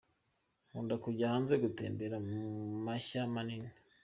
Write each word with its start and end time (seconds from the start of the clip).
Nkunda 0.67 0.95
kujya 1.03 1.31
hanze 1.33 1.53
gutembera 1.63 2.15
mu 2.27 2.39
mashya 2.85 3.21
manini. 3.33 3.69